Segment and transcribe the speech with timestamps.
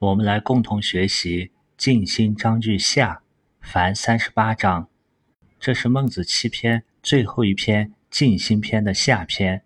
[0.00, 3.16] 我们来共同学习《静心章句下》
[3.60, 4.88] 凡三十八章。
[5.58, 9.62] 这是孟子七篇最后一篇静心篇的下篇。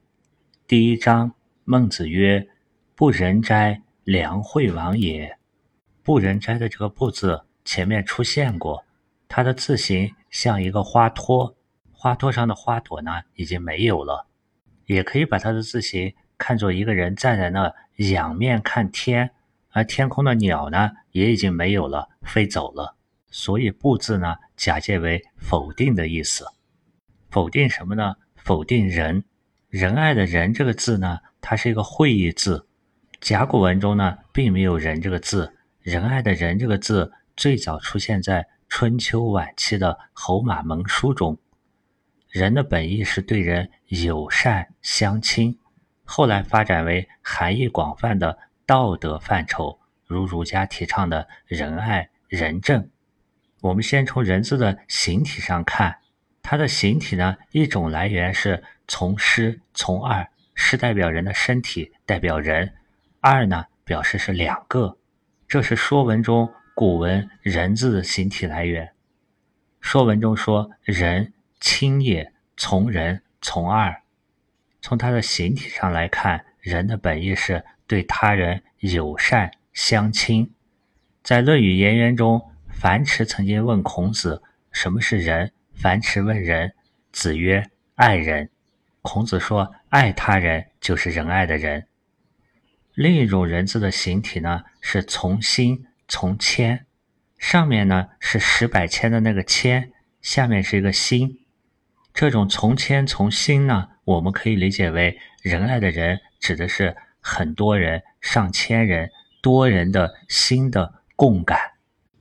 [0.66, 2.48] 第一章，孟子曰
[2.96, 5.38] ：“不仁哉，良惠王也。”
[6.02, 8.84] 不仁斋的这个“不”字前面出现过，
[9.28, 11.54] 它的字形像一个花托，
[11.92, 14.26] 花托上的花朵呢已经没有了。
[14.86, 19.30] 也可以把它的字形看作一个人站在那仰面看天，
[19.74, 22.96] 而天空的鸟呢也已经没有了，飞走了。
[23.28, 26.46] 所以“不”字呢假借为否定的意思，
[27.28, 28.14] 否定什么呢？
[28.36, 29.24] 否定仁，
[29.68, 32.68] 仁爱的仁这个字呢，它是一个会意字，
[33.20, 35.56] 甲骨文中呢并没有仁这个字。
[35.80, 41.36] 仁爱的仁这个字最早出现在春秋晚期的侯马盟书中。
[42.28, 45.58] 仁的本意是对人友善相亲，
[46.04, 52.88] 后来发展为含义广泛的道德范畴，如儒家提倡的仁爱仁政。
[53.60, 55.98] 我们先从人字的形体上看，
[56.42, 62.68] 它的形体呢，一种来源是从师从二，师代表人的身体，代表人；
[63.20, 64.98] 二呢，表示是两个。
[65.48, 68.86] 这是《说文》中古文“人”字的形体来源。
[69.80, 74.02] 《说文》中说：“人，亲也，从人，从二。”
[74.82, 80.52] 从它的形体上来看，人的本意是对他人友善相亲。
[81.22, 86.72] 在《论语颜渊》中，樊迟曾经问孔子：“什么是仁？”樊迟问仁，
[87.12, 88.50] 子曰：“爱人。”
[89.02, 91.86] 孔子说：“爱他人就是仁爱的人。”
[92.94, 96.86] 另一种人字的形体呢，是从心从谦，
[97.38, 99.90] 上面呢是十百千的那个千，
[100.22, 101.40] 下面是一个心。
[102.12, 111.58] 这种从谦从心呢，我们可以理解为仁爱的人，指的是很多人、上千人、多人的心的共感。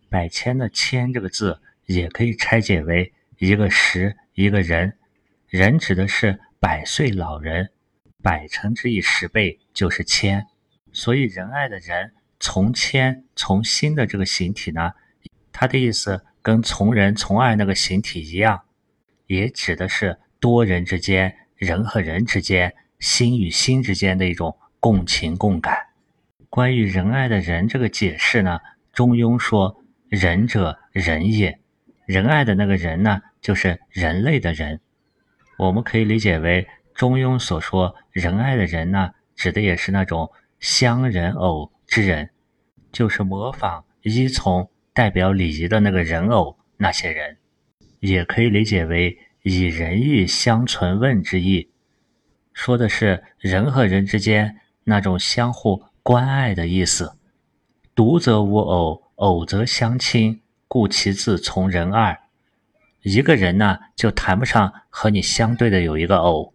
[0.10, 4.98] 百千的千这个字，也可以拆解为一个十一个人，
[5.50, 7.70] 人指的是百岁老人，
[8.22, 10.48] 百乘之以十倍就是千。
[10.94, 14.94] 所以，仁爱的人从谦从心的这个形体呢，
[15.52, 18.64] 它的意思跟从人从爱那个形体一样，
[19.28, 25.78] 也指的是多人之间、人和人之间、心与心之间的一种共情共感。
[26.50, 28.60] 关于仁爱的人这个解释呢，
[28.92, 31.58] 中庸说：“仁者，仁也。”
[32.06, 34.82] 仁爱的那个人呢，就是人类的人。
[35.58, 40.30] 我们可以理解为，中庸所说仁爱的人呢，指的也是那种。
[40.60, 42.32] 相人偶之人，
[42.92, 46.58] 就是模仿、依从、代表礼仪的那个人偶。
[46.76, 47.38] 那些人，
[48.02, 51.70] 也可以理解为以仁义相存问之意，
[52.52, 57.16] 说的是人和人之间那种相互关爱的意思。
[57.96, 62.18] 独则无偶，偶则相亲，故其字从人二。
[63.02, 66.54] 一个人呢，就谈不上和你相对的有一个偶。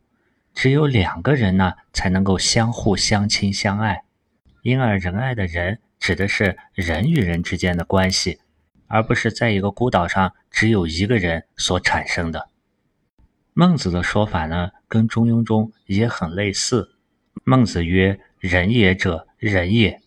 [0.54, 4.02] 只有两个人呢，才能够相互相亲相爱，
[4.62, 8.40] 因而仁爱的人指的是人与人之间的关系，
[8.88, 12.48] 而不是在一个孤岛上只有一个人所产生的。
[13.52, 16.96] 孟子的说法呢，跟中庸中也很类似。
[17.48, 20.02] 孟子曰：“仁也者，仁也。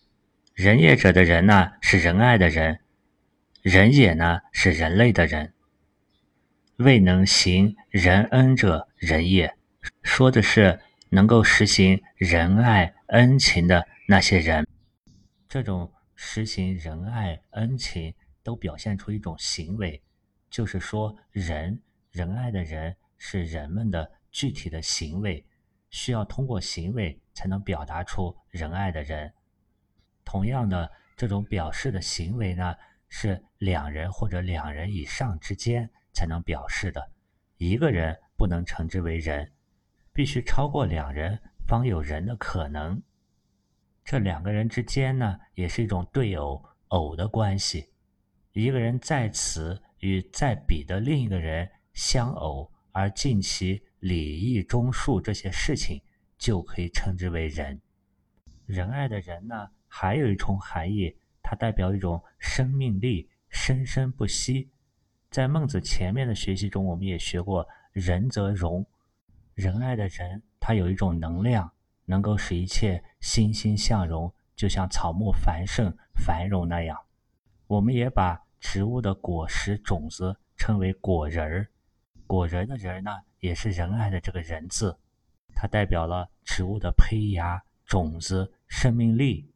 [0.54, 2.76] 仁也者的人呢，是仁爱的人；
[3.62, 5.52] 仁也呢，是人类的人。
[6.76, 9.52] 未能行仁恩者，仁也。”
[10.04, 14.64] 说的是能够实行仁爱恩情的那些人，
[15.48, 18.14] 这种实行仁爱恩情
[18.44, 20.00] 都表现出一种行为，
[20.48, 21.82] 就是说仁
[22.12, 25.44] 仁爱的人是人们的具体的行为，
[25.92, 29.32] 需要通过行为才能表达出仁爱的人。
[30.24, 32.74] 同样的，这种表示的行为呢，
[33.08, 37.10] 是两人或者两人以上之间才能表示的，
[37.58, 39.48] 一个人不能称之为仁。
[40.12, 43.02] 必须超过两人，方有人的可能。
[44.04, 47.90] 这两个人之间呢，也是一种对偶偶的关系。
[48.52, 56.02] 一个人在此与在彼的另一个人相偶，而尽其礼义忠恕这些事情，
[56.36, 57.80] 就可以称之为仁。
[58.66, 64.68] 仁爱的人呢，还有一重含义，它代表一种生命力，生生不息。
[65.30, 67.64] 在孟子前面的学习中，我们也学过
[67.94, 68.84] “仁则荣”。
[69.54, 71.70] 仁爱的人，他有一种能量，
[72.04, 76.98] 能够使一切欣欣向荣，就像草木繁盛繁荣那样。
[77.68, 81.68] 我们也把植物的果实种子称为果仁儿，
[82.26, 83.12] 果仁的仁呢，
[83.42, 84.96] 也是仁爱的这个仁字，
[85.52, 89.50] 它代表了植物的胚芽、种子、生命力。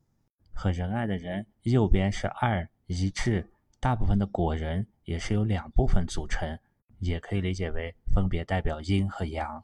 [0.53, 3.49] 和仁爱的人右边是二一致，
[3.79, 6.59] 大部分的果仁也是由两部分组成，
[6.99, 9.63] 也可以理解为分别代表阴和阳。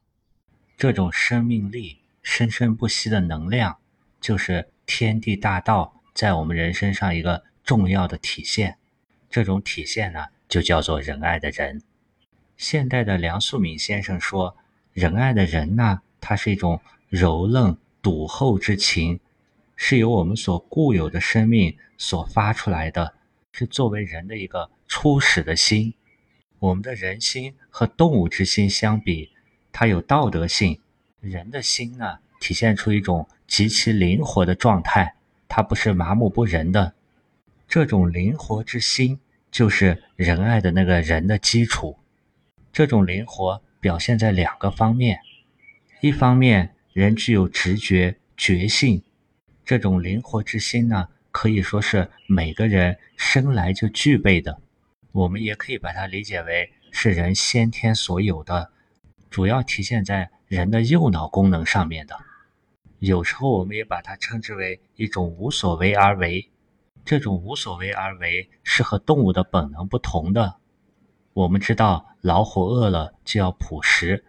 [0.76, 3.76] 这种生命力、生生不息的能量，
[4.20, 8.78] 就是天地大道在我们人身上一个重要的体现。
[9.28, 11.82] 这种体现呢，就叫做仁爱的仁。
[12.62, 14.56] 现代的梁漱溟先生说，
[14.92, 19.18] 仁爱的仁呢，它是一种柔嫩笃厚之情，
[19.74, 23.14] 是由我们所固有的生命所发出来的，
[23.50, 25.92] 是作为人的一个初始的心。
[26.60, 29.30] 我们的人心和动物之心相比，
[29.72, 30.78] 它有道德性。
[31.18, 35.16] 人的心呢，体现出一种极其灵活的状态，
[35.48, 36.94] 它不是麻木不仁的。
[37.66, 39.18] 这种灵活之心，
[39.50, 41.98] 就是仁爱的那个人的基础。
[42.72, 45.20] 这种灵活表现在两个方面：
[46.00, 49.02] 一方面，人具有直觉、觉性，
[49.62, 54.62] 这种灵活之心呢，可以说是每个人生来就具备的。
[55.12, 58.72] 我们也可以把它理解为是人先天所有的，
[59.28, 62.16] 主要体现在人的右脑功能上面的。
[63.00, 66.48] 有时候，我们也把它称之为一种无所为而为。
[67.04, 70.56] 这种无所为而为是和动物的本能不同的。
[71.34, 74.24] 我们知道，老虎饿了就要捕食，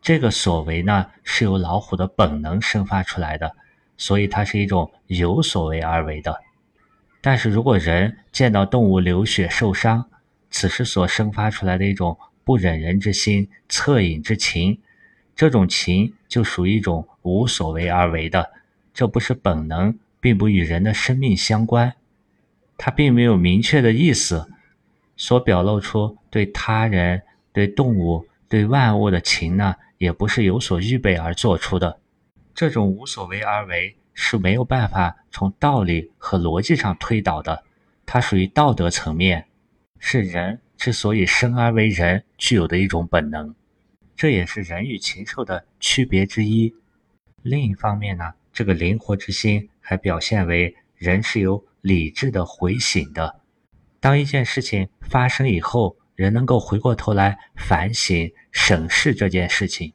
[0.00, 3.54] 这个所为呢是由老虎的本能生发出来的，
[3.96, 6.40] 所以它是一种有所为而为的。
[7.20, 10.08] 但是如果人见到动物流血受伤，
[10.50, 14.80] 此时所生发出来的一种不忍人之心、恻隐之情，
[15.36, 18.50] 这种情就属于一种无所为而为的，
[18.94, 21.94] 这不是本能，并不与人的生命相关。
[22.78, 24.50] 它并没有明确的意思，
[25.18, 27.20] 所表露出对他人、
[27.52, 32.00] 对动物、对万物的情呢，也不是有所预备而做出的。
[32.54, 37.62] 这种无所为而为是没有办法从道理和逻辑上推导的，
[38.06, 39.46] 它属于道德层面，
[39.98, 43.54] 是人之所以生而为人具有的一种本能，
[44.16, 46.74] 这也是人与禽兽的区别之一。
[47.42, 51.62] 另一方面呢，这个灵活之心还表现为人是有。
[51.80, 53.40] 理智的回醒的，
[54.00, 59.92] 当一件事情发生以后，人能够回过头来反省审视这件事情，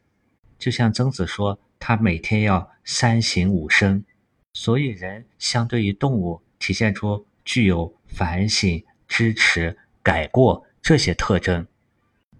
[0.59, 4.03] 就像曾子说，他每天要三省吾身，
[4.51, 11.65] 所以人相对于动物，体现出具有反省、支持、改过这些特征。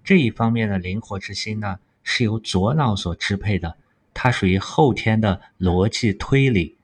[0.04, 3.78] 这一方面的灵活之心呢，是由左脑所支配的，
[4.14, 6.78] 它属于后天的逻辑推理。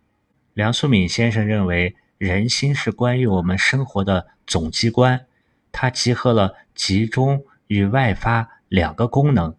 [0.53, 1.93] 梁漱溟先生认为。
[2.19, 5.25] 人心是关于我们生活的总机关，
[5.71, 9.55] 它集合了集中与外发两个功能。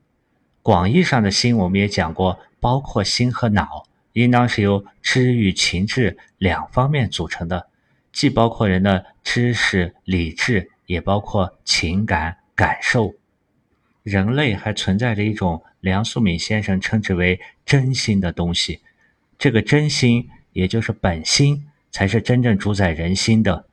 [0.61, 7.69] 广义上的心，我们也讲过，包括心和脑，应当是由知与情志两方面组成的，
[8.13, 13.15] 既包括人的知识、理智，也包括情感、感受。
[14.03, 18.81] 人类还存在着一种梁漱溟先生称之为真心的东西，
[19.39, 21.67] 这个真心，也就是本心。
[21.91, 23.67] 才是真正主宰人心的，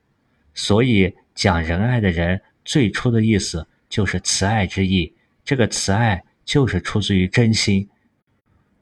[0.53, 5.13] 所以讲仁爱的人，最初的意思就是慈爱之意。
[5.45, 7.87] 这个慈爱就是出自于真心。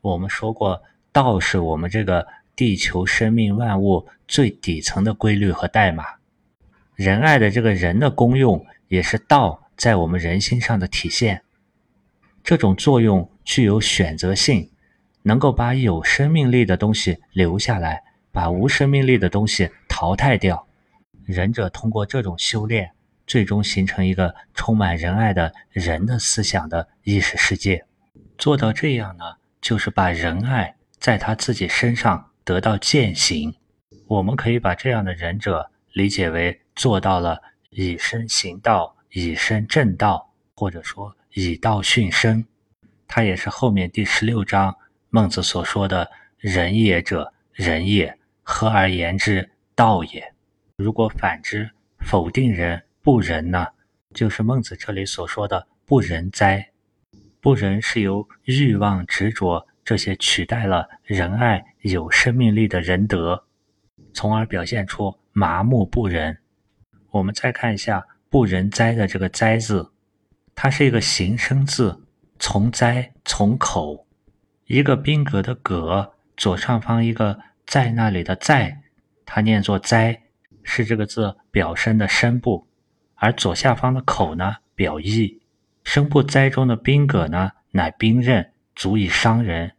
[0.01, 6.03] 我们说过，道是我们这个地球生命万物最底层的规律和代码。
[6.95, 11.41] 仁爱的这个人的功用，也是道在我们人心上的体现。
[12.43, 14.69] 这种作用具有选择性，
[15.23, 18.03] 能够把有生命力的东西留下来。
[18.35, 20.67] 把无生命力的东西淘汰掉，
[21.23, 22.91] 仁者通过这种修炼，
[23.25, 27.85] 最终形成一个充满仁爱的人的思想的意识世界。
[28.37, 29.23] 做到这样呢，
[29.61, 33.55] 就是把仁爱在他自己身上得到践行。
[34.05, 42.45] 我们可以把这样的仁者理解为做到了以身行道、以身正道，或者说以道训身。
[43.07, 44.75] 他也是后面第十六章
[45.09, 48.13] 孟子所说的“仁也者，仁也”。
[48.47, 50.33] 合而言之，道也。
[50.75, 51.67] 如果反之，
[52.01, 53.65] 否定人不仁呢？
[54.13, 56.69] 就是孟子这里所说的不仁哉。
[57.41, 63.43] 不仁是由欲望、执着这些取代了仁爱有生命力的仁德，
[64.13, 66.37] 从而表现出麻木不仁。
[67.09, 69.91] 我们再看一下“不仁哉”的这个“哉”字，
[70.53, 71.99] 它是一个形声字，
[72.37, 74.05] 从哉从口，
[74.67, 77.39] 一个宾格的“格”，左上方一个。
[77.65, 78.81] 在那里的在，
[79.25, 80.21] 它念作哉，
[80.63, 82.67] 是这个字表声的声部，
[83.15, 85.41] 而左下方的口呢表意。
[85.83, 89.73] 声部哉中的宾格呢，乃兵刃，足以伤人。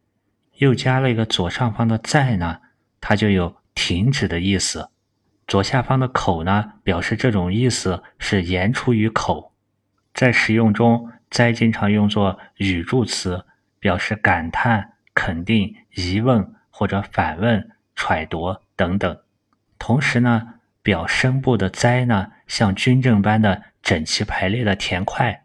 [0.58, 2.60] 又加了一个左上方的在呢，
[3.00, 4.88] 它就有停止的意思。
[5.46, 9.52] 左下方的口呢，表示这种意思是言出于口。
[10.14, 13.44] 在使用中，哉经常用作语助词，
[13.78, 19.18] 表示感叹、肯定、疑问或者反问、揣度等等。
[19.78, 25.44] 同时呢，表声部的哉呢，像军阵般的整齐排列的田块。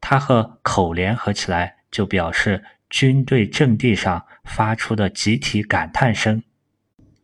[0.00, 6.42] 它和口联合起来，就表示军队阵地上发出的集体感叹声。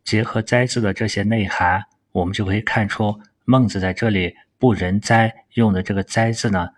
[0.03, 6.69] 结合哉字的这些内涵，我们就可以看出，孟子在这里“不仁哉”用的这个“哉”字呢，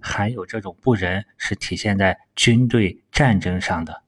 [0.00, 4.02] 含有这种不仁是体现在军队战争上的。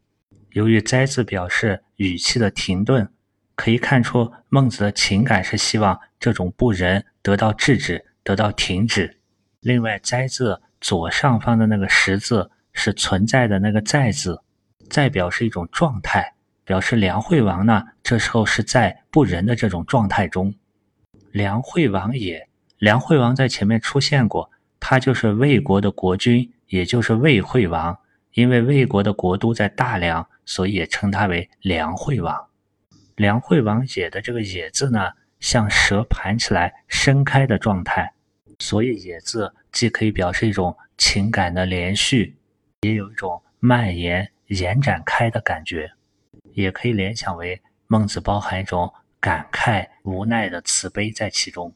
[0.51, 3.09] 由于“哉”字表示语气的停顿，
[3.55, 9.19] 可以看出孟子的情感是希望这种不仁得到制止，得到停止。
[9.61, 14.41] 另外，“哉”字左上方的那个“十”字是存在的那个“在”字，
[14.89, 16.35] 在表示一种状态。
[16.65, 20.53] 表示梁惠王呢，这时候是在不仁的这种状态中。
[21.31, 22.49] 梁惠王也，
[22.79, 24.51] 梁惠王在前面出现过，
[24.81, 27.97] 他就是魏国的国君，也就是魏惠王。
[28.33, 32.49] 因为魏国的国都在大梁，所以也称他为梁惠王。
[33.17, 38.11] 梁惠王也的这个也字呢，像蛇盘起来伸开的状态，
[38.59, 42.37] 所以也字既可以表示一种情感的连续，
[42.81, 45.91] 也有一种蔓延、延展开的感觉。
[46.53, 51.75] 也可以联想为孟子包含一种感慨、无奈的慈悲在其中。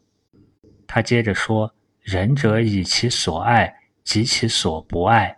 [0.87, 3.75] 他接着说：“仁者以其所爱
[4.05, 5.37] 及其所不爱。”“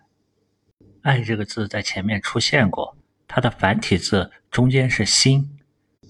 [1.02, 2.96] 爱”这个字在前面出现过，
[3.34, 5.58] 它的繁体字中间是心。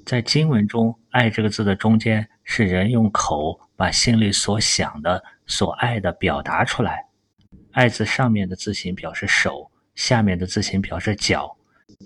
[0.05, 7.07] 在经文中，“爱”这个字的中间是人用口把心里所想的、所爱的表达出来。
[7.71, 11.57] “爱”字上面的字形表示手，下面的字形表示脚。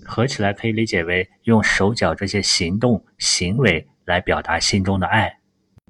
[0.05, 5.39] 合起来可以理解为用手脚这些行动行为来表达心中的爱。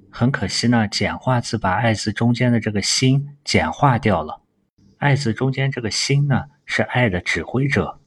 [0.09, 4.41] 很可惜呢，简化字把“爱”字中间的这个心简化掉了。
[4.99, 7.99] “爱”字中间这个心呢，是爱的指挥者。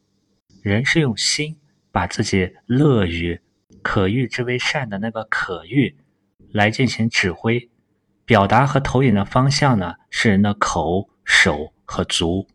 [0.62, 1.56] 人是用心
[1.90, 3.40] 把自己乐于、
[3.82, 5.96] 可欲之为善的那个可欲
[6.52, 7.70] 来进行指挥。
[8.24, 12.46] 表达和投影的方向呢，是人的口、手和足。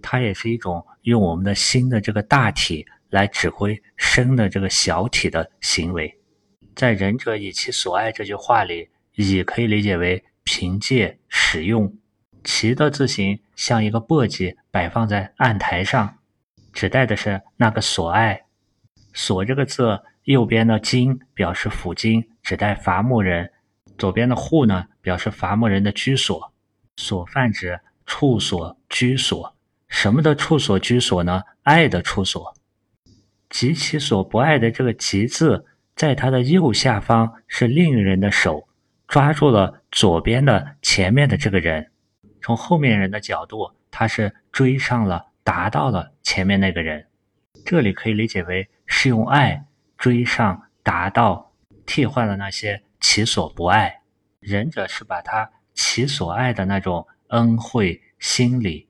[0.00, 6.16] 它也是一种用我们的心的这个大体来指挥身的这个小体的行为。
[6.76, 11.92] 在“仁者以其所爱”这句话里，以可以理解为凭借使用。
[12.44, 16.18] 其的字形像一个簸箕摆放在案台上，
[16.76, 18.42] 指代的是那个所爱。
[19.14, 23.46] 所这个字右边的金表示府金，指代伐木人；
[23.96, 26.52] 左边的户呢，表示伐木人的居所。
[26.96, 29.56] 所泛指处所、居所。
[29.88, 31.42] 什么的处所居所呢？
[31.62, 32.54] 爱的处所，
[33.48, 35.64] 及其所不爱的这个“及”字，
[35.94, 38.68] 在它的右下方是另一人的手
[39.08, 41.90] 抓住了左边的前面的这个人，
[42.42, 47.06] 从后面人的角度，他是追上了，达到了前面那个人。
[47.64, 49.64] 这里可以理解为是用爱
[49.96, 51.52] 追上、达到，
[51.86, 54.02] 替换了那些其所不爱。
[54.40, 58.88] 仁者是把他其所爱的那种恩惠心理。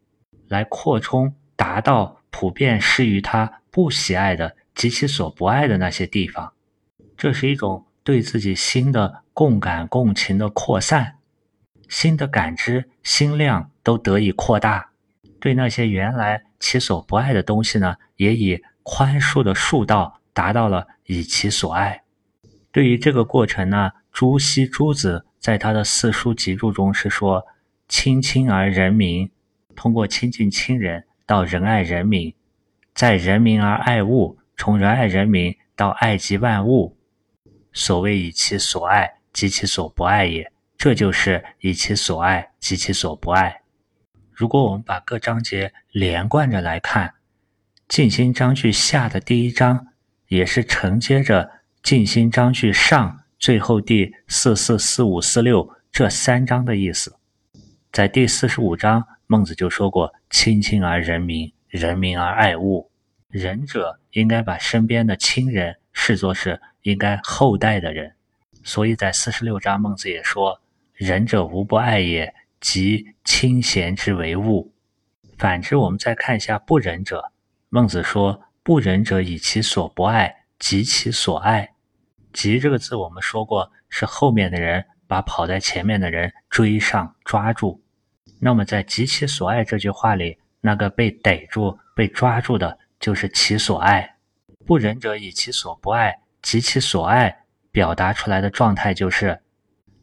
[0.48, 6.54] 来扩充，达到普遍施于他不喜爱的及其所不爱的那些地方，
[7.16, 11.18] 这是一种对自己心的共感共情的扩散，
[11.88, 14.90] 心的感知心量都得以扩大，
[15.38, 22.02] 对那些原来其所不爱的东西呢，也以宽恕的恕道达到了以其所爱。
[22.72, 27.46] 对于这个过程呢，朱熹朱子在他的四书集注中是说
[27.88, 29.30] ：“亲亲而仁民。”
[29.76, 32.34] 通过亲近亲人到仁爱人民，
[32.94, 36.96] 在人民而爱物，从仁爱人民到爱及万物。
[37.74, 43.60] 所谓以其所爱及其所不爱也，这就是以其所爱及其所不爱。
[44.36, 47.08] 如果我们把各章节连贯着来看，
[47.88, 49.86] 《静心章句下》的第一章
[50.28, 51.44] 也是承接着
[51.82, 57.16] 《静心章句上》最后第四四四五四六这三章的意思。
[57.90, 59.02] 在第四十五章。
[59.28, 62.92] 孟子就说过：“亲亲而仁民，仁民而爱物。
[63.28, 68.14] 仁者应该把身边的亲人视作是应该厚待的人。
[68.62, 70.60] 所以在四十六章，孟子也说
[70.94, 72.32] ：‘仁者无不爱也，
[72.66, 74.74] 即亲贤之为物。’
[75.38, 77.30] 反之，我们再看一下不仁者。
[77.68, 81.76] 孟子说：‘不仁者以其所不爱及其所爱。
[82.34, 87.80] ’‘及’这个字，我们说过是后面的人把跑在前面的人追上抓住。”
[88.40, 94.16] 那么，在及其所爱这句话里，那个被逮住、被抓住的，就是其所爱。
[94.66, 99.40] 不仁者以其所不爱及其所爱，表达出来的状态就是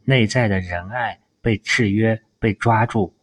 [0.05, 3.15] 内在的仁爱被制约、被抓住，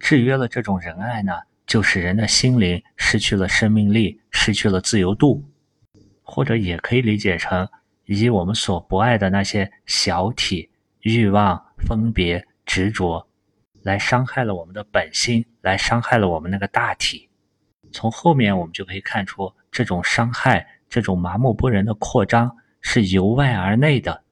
[0.00, 1.34] 制约了这种仁爱呢，
[1.66, 5.44] 就使人的心灵失去了生命力，失去了自由度，
[6.22, 7.68] 或者也可以理解成
[8.06, 13.28] 以我们所不爱的那些小体欲望、分别、执着，
[13.82, 17.28] 来伤害了我们的本心，来伤害了我们那个大体。
[17.92, 22.56] 从后面我们就可以看出，这种伤害、这种麻木不仁的扩张。
[22.80, 24.24] 是由外而内的，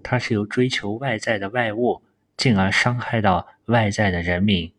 [0.00, 2.02] 它是由追求外在的外物，
[2.40, 4.72] 进而伤害到外在的人民。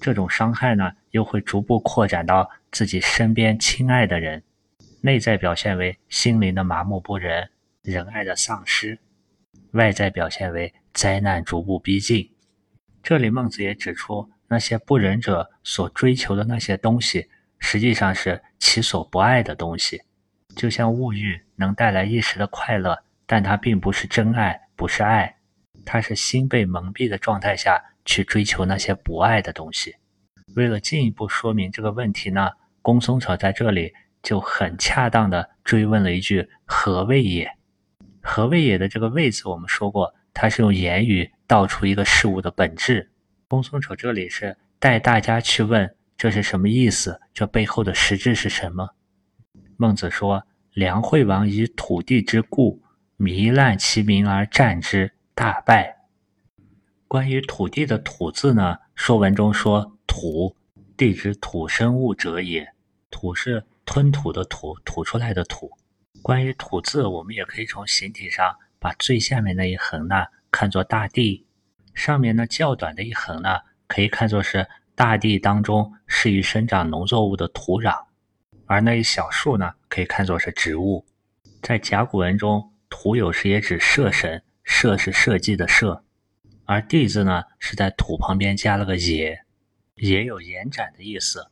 [0.00, 4.40] 这种伤害呢，又会逐步扩展到自己身边亲爱的人，
[5.00, 7.50] 内在表现为心灵的麻木不仁、
[7.82, 8.96] 仁爱的丧失，
[9.72, 12.30] 外在表现为灾难逐步逼近。
[13.02, 20.00] 这里孟子也指出，那些不仁者所追求的那些东西，实际上是其所不爱的东西。
[20.54, 22.96] 就像物欲能带来一时的快乐，
[23.26, 25.34] 但它并不是真爱，不是爱，
[25.88, 29.96] 他是心被蒙蔽的状态下去追求那些不爱的东西。
[30.54, 32.50] 为了进一步说明这个问题呢，
[32.82, 37.50] 公孙丑在这里就很恰当的追问了一句：“何谓也
[38.20, 43.10] ？”“何谓也”的这个“谓”字，我们说过，它是用言语道出一个事物的本质。
[43.48, 48.90] 公孙丑这里是带大家去问这是什么意思，这背后的实质是什么？
[49.78, 52.82] 孟子说：“梁惠王以土地之故，
[53.16, 55.96] 糜烂其民而战之，大败。”
[57.06, 60.56] 关于土地的“土”字呢，《说文》中说：“土，
[60.96, 62.68] 地之土生物者也。
[63.08, 65.70] 土是吞吐的土，吐出来的土。”
[66.22, 71.46] 关于“土”字，我们也可以从形体上把最下面那一横呢看作大地，
[71.94, 78.06] 上面呢较短的一横呢可以看作是大地当中适宜生长农作物的土壤。
[78.66, 81.06] 而那一小树呢，可以看作是植物。
[81.62, 86.04] 在甲骨文中，土有时也指社神，社是社稷的社，
[86.66, 89.40] 而地字呢，是在土旁边加了个也，
[89.96, 91.40] 也有延展的意思。《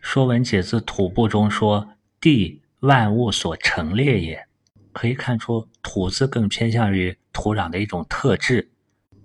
[0.00, 4.46] 说文解字土部》中说：“地，万物所陈列也。”
[4.94, 8.70] 可以看出，土字更偏向于土壤的一种特质，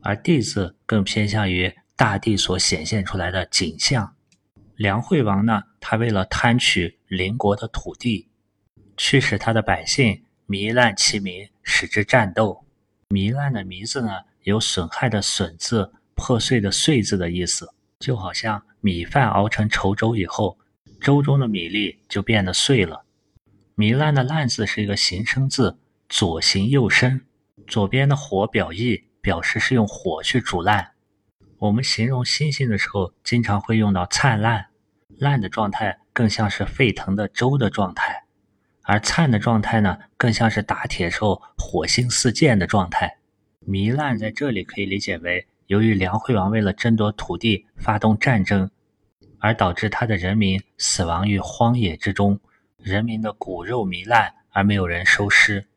[0.02, 4.16] 而地字更偏向于大地所显现出来的景象。
[4.76, 8.28] 梁惠王呢，他为了贪取邻国的土地，
[8.98, 12.66] 驱使他的百姓糜烂其民，使之战斗。
[13.10, 14.12] 糜烂的“糜”字呢，
[14.44, 20.58] 有损害的“损”字、破碎的“碎”字的意思，就好像米饭熬成稠粥以后，
[21.00, 23.06] 粥中的米粒就变得碎了。
[23.78, 25.78] 糜烂的“烂”字是一个形声字，
[26.10, 27.22] 左形右声，
[27.66, 30.92] 左边的火表意，表示是用火去煮烂。
[31.60, 34.68] 我们形容星星的时候，经常会用到灿烂，
[35.18, 38.26] 烂的状态更像是沸腾的粥的状态，
[38.90, 43.18] 而灿的状态呢，更像是打铁时候火星四溅的状态。
[43.68, 48.72] 糜烂在这里可以理解为，由于梁惠王为了争夺土地发动战争，
[49.40, 52.40] 而导致他的人民死亡于荒野之中，
[52.82, 55.68] 人民的骨肉糜烂而没有人收尸，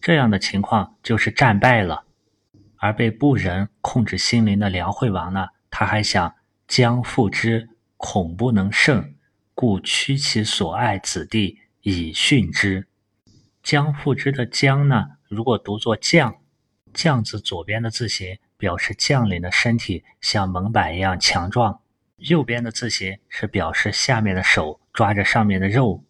[0.00, 2.04] 这样的情况就是战败了。
[2.78, 6.34] 而被不仁控制心灵的梁惠王呢，他还想
[6.66, 9.14] 将复之，恐不能胜，
[9.54, 11.58] 故屈其所爱子弟
[11.88, 12.88] 以训之。
[13.62, 16.34] 将复之的将呢，如果读作将，
[16.92, 21.80] 将字左边的字形表示将领的身体像门板一样强壮，
[22.16, 26.02] 右边的字形是表示下面的手抓着上面的肉，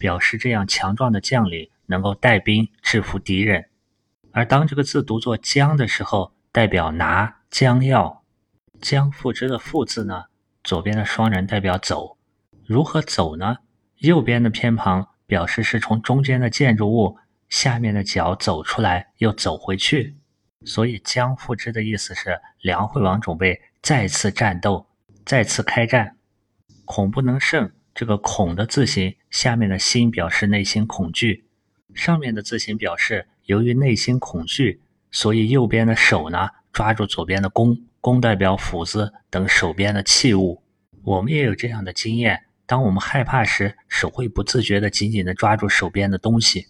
[0.00, 3.68] 表示这样强壮的将领能够带兵制服敌人。
[4.32, 8.24] 而当这个字读作“将”的时候，代表拿、将要。
[8.80, 10.24] 将复之的“复”字呢，
[10.64, 12.16] 左边的双人代表走。
[12.66, 13.58] 如何走呢？
[13.98, 17.16] 右边的偏旁表示是从中间的建筑物
[17.48, 20.16] 下面的角走出来，又走回去。
[20.64, 24.88] 所以“将复之”的意思是梁惠王准备再次战斗，
[25.24, 26.16] 再次开战，
[26.84, 27.70] 恐不能胜。
[27.94, 31.46] 这个“恐”的字形下面的心表示内心恐惧，
[31.94, 33.28] 上面的字形表示。
[33.46, 40.62] 由于内心恐惧，所以右边的手呢抓住左边的弓，弓代表斧子等手边的器物。
[41.02, 46.68] 我们也有这样的经验：当我们害怕时，手会不自觉地紧紧地抓住手边的东西。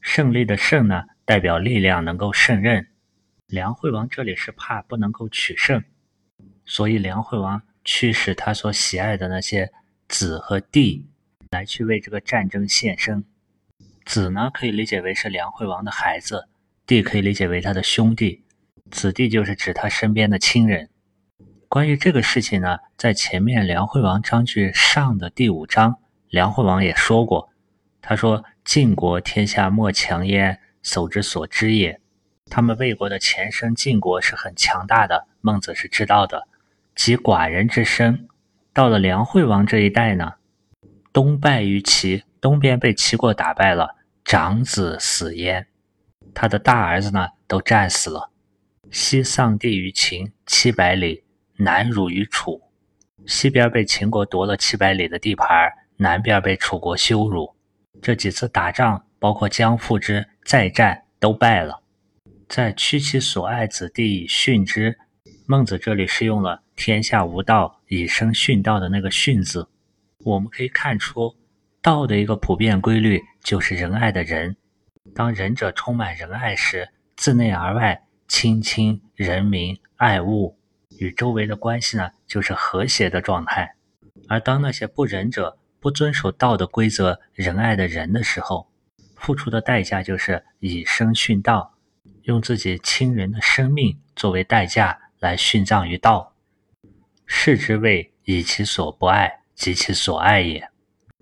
[0.00, 2.86] 胜利的胜呢，代表力量能够胜任。
[3.46, 5.84] 梁惠王这里是怕不能够取胜，
[6.64, 9.70] 所以梁惠王驱使他所喜爱的那些
[10.08, 11.06] 子和弟
[11.50, 13.22] 来去为这个战争献身。
[14.06, 16.38] 子呢，可以理解为是梁惠王的孩子；
[16.86, 18.42] 弟可以理解为他的兄弟。
[18.90, 20.88] 子弟就是指他身边的亲人。
[21.68, 25.98] 关于这个事情呢，在前面梁惠王章句上的第五章，
[26.30, 27.50] 梁惠王也说过，
[28.00, 32.00] 他说：“晋国天下莫强焉，守之所知也。
[32.46, 36.48] 他们魏国的前身晋国是很强大的，孟子是知道的。
[36.94, 38.26] 及寡人之身，
[38.72, 40.36] 到了梁惠王这一代呢，
[41.12, 45.66] 东败于齐，东边被齐国打败了，长子死焉，
[46.32, 48.30] 他的大儿子呢都战死了。
[48.90, 51.24] 西丧地于秦七百里，
[51.60, 52.62] 南辱于楚，
[53.26, 57.52] 西边被秦国夺了七百里的地盘，南边被楚国羞辱。
[58.00, 61.82] 这几次打仗，包括将复之再战，都败了。
[62.48, 64.96] 在屈其所爱子弟以训之，
[65.46, 66.62] 孟子这里是用了。
[66.76, 69.68] 天下无道，以生殉道的那个“殉”字，
[70.24, 71.34] 我们可以看出，
[71.82, 74.56] 道的一个普遍规律就是仁爱的仁。
[75.12, 80.57] 当仁者充满仁爱时，自内而外亲亲人民爱物，
[80.98, 83.74] 与周围的关系呢就是和谐的状态。
[84.28, 88.68] 而当那些不仁者不遵守道的规则、仁爱的人的时候，
[89.16, 91.74] 付出的代价就是以身殉道，
[92.22, 96.34] 用自己亲人的生命作为代价来殉葬于道。
[97.26, 100.68] 是之谓以其所不爱及其所爱也。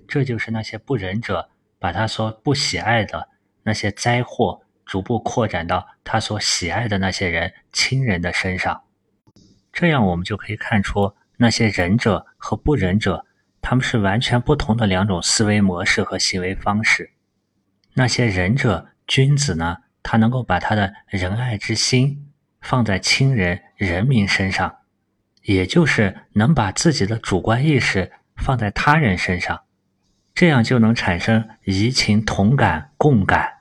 [0.09, 3.29] 这就是那些不仁者把他所不喜爱的
[3.63, 8.83] 那些灾祸逐步扩展到他所喜爱的那些人亲人的身上。
[9.79, 13.27] 这样我们就可以看出，那些仁者和不仁者，
[13.61, 17.11] 他们是完全不同的两种思维模式和行为方式。
[17.93, 24.79] 那些仁者君子呢，他能够把他的仁爱之心放在亲人人民身上。
[25.43, 29.61] 也就是能把自己的主观意识放在他人身上，
[30.35, 33.53] 这样就能产生移情同感共感。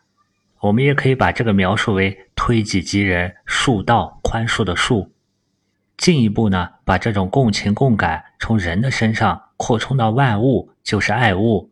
[0.61, 5.09] 我们也可以把这个描述为推己及人，恕道宽恕的恕。
[5.97, 11.71] 进一步呢，把这种共情共感从人的身上扩充到万物，就是爱物。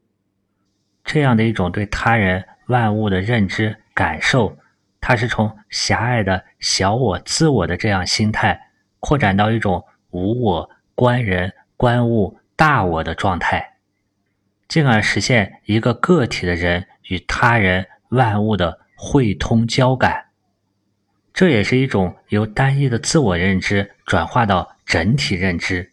[1.03, 4.57] 这样的一种对他人万物的认知感受，
[5.01, 8.59] 它是从狭隘的小我自我的这样心态
[8.99, 9.86] 扩展到一种。
[10.13, 13.77] 无我观人观物大我的状态，
[14.67, 20.25] 进而实现一个个体的人与他人万物的汇通交感。
[21.34, 25.91] 这也是一种由单一的自我认知转化到整体认知。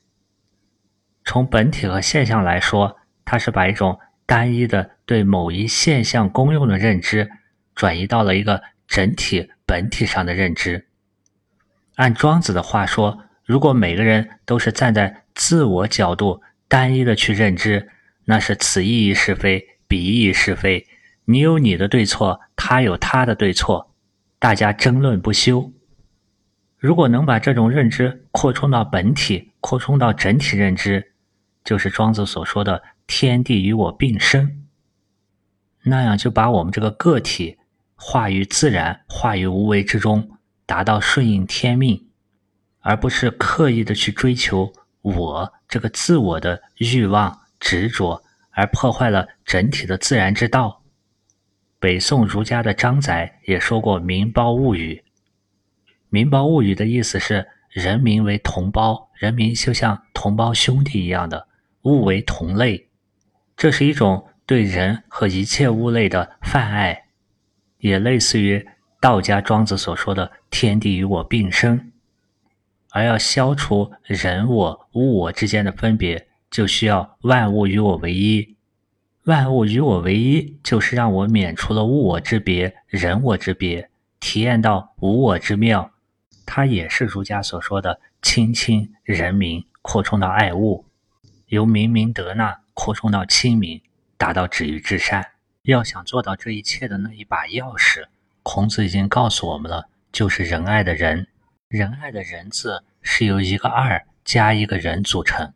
[1.25, 7.31] 从本体和现象来说，它是把一种单一的对某一现象功用的认知，
[7.75, 10.87] 转移到了一个整体本体上的认知。
[11.97, 13.25] 按庄子的话说。
[13.47, 17.91] 如果每个人都是站在自我角度单一的去认知，
[18.25, 20.87] 那是此意义是非，彼意义是非，
[21.25, 23.90] 你有你的对错，他有他的对错，
[24.41, 25.71] 大家争论不休。
[26.79, 31.13] 如果能把这种认知扩充到本体，扩充到整体认知，
[31.63, 34.65] 就是庄子所说的“天地与我并生”，
[35.85, 37.59] 那样就把我们这个个体
[37.95, 42.07] 化于自然，化于无为之中，达到顺应天命。
[42.83, 44.73] 而不是刻意的去追求
[45.03, 50.80] 我这个自我的欲望执着，而破坏了整体的自然之道。
[51.81, 55.03] 北宋儒家的张载也说过“民胞物语”。
[56.11, 61.49] 民胞物语的意思是人民为同胞，人民就像同胞兄弟一样的，
[61.85, 62.89] 物为同类。
[63.57, 67.07] 这是一种对人和一切物类的泛爱，
[67.79, 68.63] 也类似于
[69.01, 71.93] 道家庄子所说的“天地与我并生”。
[72.93, 78.57] 而要消除人我物我之间的分别，就需要万物与我为一。
[79.31, 83.89] 万物与我为一，就是让我免除了物我之别、人我之别，
[84.19, 85.93] 体验到无我之妙。
[86.45, 90.85] 它也是儒家所说的亲亲人民，扩充到爱物，
[91.47, 93.81] 由明明德纳扩充到亲民，
[94.19, 95.25] 达到止于至善。
[95.63, 98.07] 要想做到这一切的那一把钥匙，
[98.43, 101.29] 孔子已经告诉我们了，就是仁爱的仁。
[101.69, 105.53] 仁爱的仁字是由一个二加一个人组成，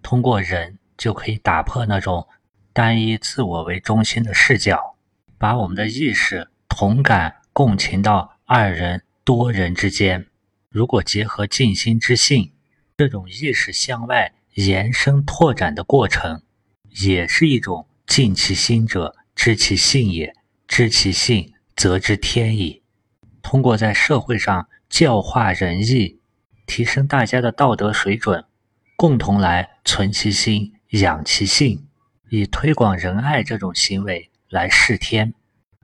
[0.00, 2.28] 通过仁就可以打破那种
[2.76, 4.96] 单一自我为中心的视角，
[5.38, 10.26] 把我们的意识同感共情到二人多人之间。
[10.68, 12.52] 如果结合静心之性，
[12.98, 16.42] 这种意识向外延伸拓展的过程，
[17.00, 20.34] 也是一种尽其心者知其性也，
[20.68, 22.82] 知其性则知天矣。
[23.40, 24.68] 通过在社会上。
[24.88, 26.20] 教化仁义，
[26.64, 28.44] 提升大家的道德水准，
[28.94, 31.85] 共同来存其心、养其性，
[32.28, 35.32] 以推广仁爱这种行为来示天，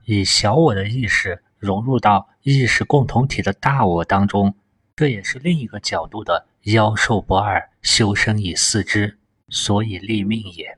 [0.05, 4.55] 以小我的意识融入到意识共同体的大我当中，
[4.95, 9.17] 这也是另一个角度的妖兽不二，修身以四之，
[9.49, 10.77] 所以立命也。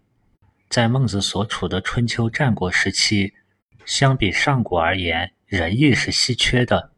[0.70, 3.34] 在孟子所处的春秋战国时期，
[3.86, 6.92] 相比上古而言，仁义是稀缺的，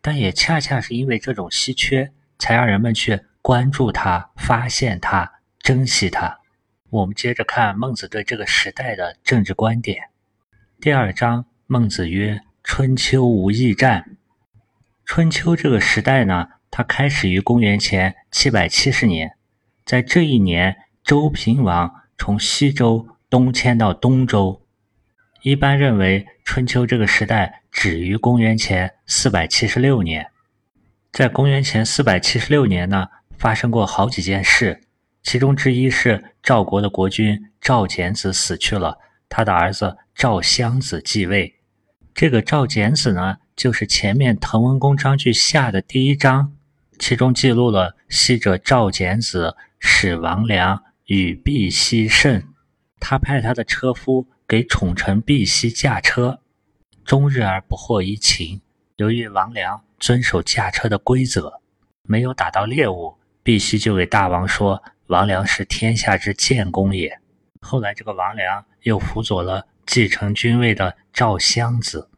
[0.00, 6.39] 但也恰恰是因为这种稀缺，才让人们去关注它、发现它、珍惜它。
[6.90, 10.08] 我们接着看孟子对这个时代的政治观点。
[10.80, 14.16] 第二章，孟子曰：“春秋无义战。”
[15.06, 19.36] 春秋这个时代呢，它开始于公元前七百七十年，
[19.84, 24.60] 在这一年，周平王从西周东迁到东周。
[25.42, 30.26] 一般认为，春秋这个时代止于公元前四百七十六年。
[31.12, 33.06] 在公元前四百七十六年呢，
[33.38, 34.80] 发生过好几件事，
[35.22, 41.54] 其中之一是赵国的国君赵简子死去了，他的儿子赵襄子继位。
[42.14, 46.52] 这个赵简子呢，就是前面《滕文公章句下》的第一章，
[46.98, 52.44] 其中记录了昔者赵简子使王良与毕奚甚，
[52.98, 54.26] 他派他的车夫。
[54.50, 56.40] 给宠臣毕奚驾车，
[57.04, 58.60] 终日而不获一禽。
[58.96, 61.60] 由于王良遵守驾车的规则，
[62.02, 67.20] 没有打到猎物，毕奚就给大王说：“王良是天下之建功也。”
[67.60, 72.08] 后来，这个王良又辅佐了继承君位的赵襄子。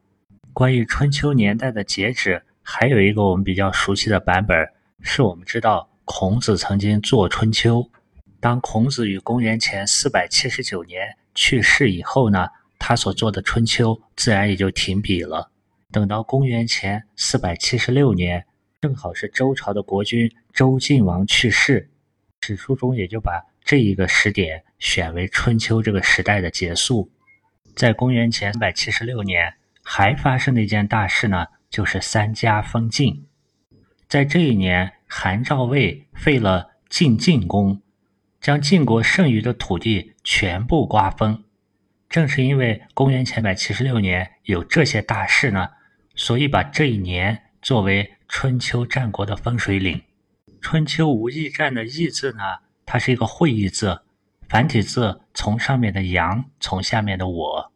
[0.53, 4.69] 关于春秋年代的节制，还有一个我们比较熟悉的版本，
[5.01, 7.91] 是我们知道孔子曾经做春秋。
[8.39, 11.17] 当孔子于公元前四百七十九年。
[11.35, 12.47] 去世以后呢，
[12.79, 15.51] 他所做的《春秋》自然也就停笔了。
[15.91, 18.45] 等到公元前四百七十六年，
[18.83, 21.89] 正好是周朝的国君周晋王去世，
[22.43, 27.11] 史书中也就把这一个时点选为春秋这个时代的结束。
[27.77, 33.27] 在公元前四百七十六年，还发生的一件大事呢，就是三家分晋。
[34.09, 37.81] 在这一年，韩赵魏废了晋晋公。
[38.41, 41.45] 将晋国剩余的土地全部瓜分。
[42.09, 45.69] 正是因为公元前百七十六年有这些大事呢，
[46.17, 50.03] 所以把这一年作为春秋战国的分水岭。
[50.63, 52.43] 春秋无义战的义字呢，
[52.87, 54.01] 它是一个会意字，
[54.49, 57.73] 繁体字从上面的阳，从下面的我。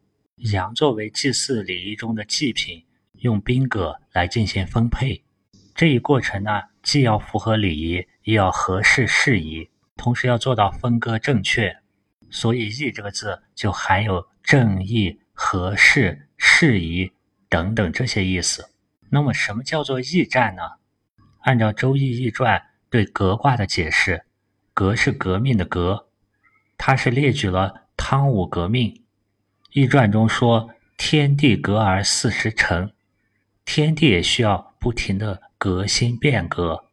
[0.53, 2.85] 阳作为祭祀礼仪中的祭品，
[3.19, 5.23] 用宾格来进行分配。
[5.75, 9.69] 这一过程呢，既要符合礼仪，又要合适适宜。
[9.97, 11.77] 同时要做到分割正确，
[12.31, 17.11] 所以“义”这个字就含有正义、合适、适宜
[17.49, 18.69] 等等这些意思。
[19.11, 20.63] 那么，什么叫做义战呢？
[21.41, 22.63] 按照《周易》易传
[22.97, 24.25] 对革卦的解释
[24.73, 26.09] ，“革”是革命的“革”，
[26.79, 29.03] 它是列举了汤武革命。
[29.73, 32.91] 易传中说：“天地革而四时成”，
[33.67, 36.87] 天地也需要不停的革新变革。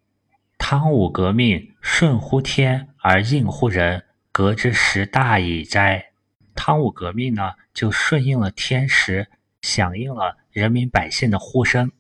[0.57, 6.07] 汤武革命顺乎天而应乎人，革之时大矣哉！
[6.53, 9.29] 汤武革命呢，就顺应了天时，
[9.61, 11.93] 响应了人民百姓的呼声。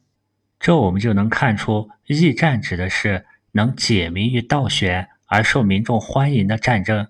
[0.59, 7.07] 这我们就能看出，义战指的是能解民于倒悬而受民众欢迎的战争。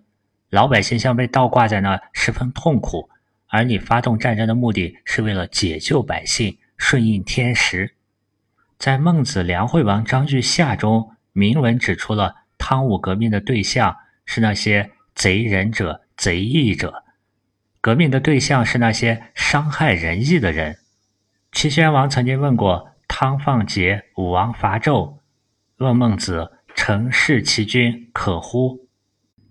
[0.49, 3.09] 老百姓像被倒挂在那，十分痛苦，
[3.47, 7.95] 而你发动战争的目的是为了解救百姓，顺应天时。
[8.77, 11.09] 在《孟子·梁惠王章句下》中。
[11.35, 17.03] 明文指出了汤武革命的对象是那些贼仁者、贼义者，
[17.81, 20.77] 革命的对象是那些伤害仁义的人。
[21.51, 25.15] 齐宣王曾经问过汤放桀、武王伐纣，
[25.77, 28.87] 问孟子：“臣弑其君，可乎？”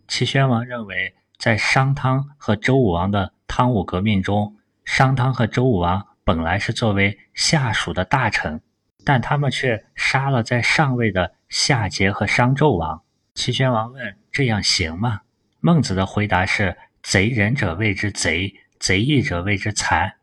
[0.08, 8.61] 齐宣王认为，在商汤和周武王的汤武革命中，商汤和周武王本来是作为下属的大臣。
[9.04, 13.02] 但他们却杀了在上位的夏桀和商纣王。
[13.35, 15.22] 齐宣王问：“这样行吗？”
[15.58, 20.14] 孟子的回答是：“贼仁者谓之贼，贼义者谓之残。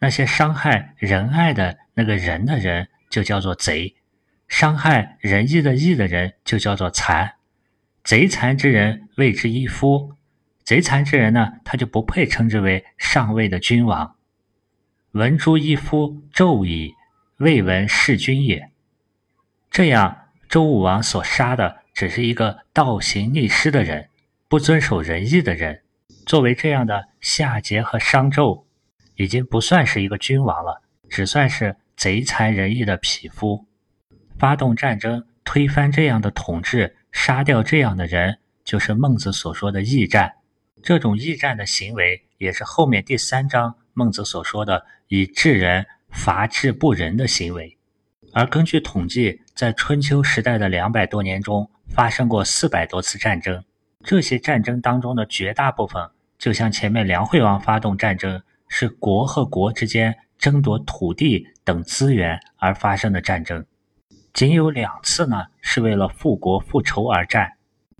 [0.00, 3.94] 那些伤害仁爱的那个人的人就叫做贼，
[4.56, 7.34] 伤害仁义的义的人就叫做残。
[8.04, 10.12] 贼残之人谓之一夫，
[10.62, 14.14] 贼残之人呢，他就不配称之为上位的君王。
[15.10, 16.94] 闻诸一夫纣矣。”
[17.38, 18.70] 未闻弑君也。
[19.72, 24.08] 这样，周武王所杀的只是一个倒行逆施的人，
[24.48, 25.82] 不遵守仁义的人。
[26.26, 28.62] 作为这样的夏桀和商纣，
[29.16, 33.66] 已经不算是一个君王了，只算是贼残仁义的匹夫。
[34.38, 40.34] 发动战争，推翻这样的统治，杀掉这样的人，就是孟子所说的义战。
[40.82, 45.86] 这种义战的行为，也是后面第三章孟子所说的以治人。
[46.16, 47.76] 伐智不仁的行为，
[48.32, 53.64] 而根据统计，在春秋时代的两百多年中，发生过四百多次战争。
[54.04, 63.66] 这些战争当中的绝大部分，就像前面梁惠王发动战争，是国和国之间争夺土地等资源而发生的战争。
[64.34, 67.52] 仅有两次呢，是为了复国复仇而战，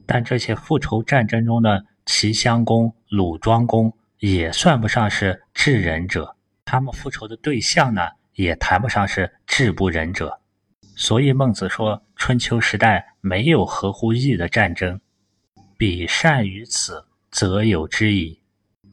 [0.05, 8.03] 但这些复仇战争中的齐襄公、鲁庄公也算不上是智仁者，他们复仇的对象呢，
[8.35, 10.41] 也谈不上是智不仁者。
[10.97, 15.01] 所以孟子说，春秋时代没有合乎义的战争。
[15.77, 18.41] 彼善于此，则有之矣。